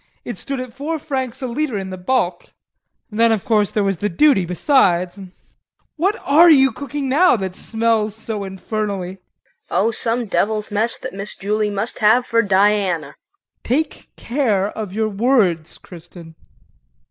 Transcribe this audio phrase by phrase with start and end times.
[0.25, 2.53] It stood at four francs a litre in the bulk;
[3.11, 5.19] then of course there was the duty besides.
[5.95, 9.17] What are you cooking now that smells so infernally?
[9.17, 9.51] KRISTIN.
[9.69, 13.13] Oh, it's some devil's mess that Miss Julie must have for Diana.
[13.13, 13.15] JEAN.
[13.63, 16.33] Take care of your words, Kristin.